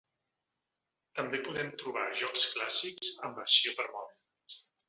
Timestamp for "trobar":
1.83-2.07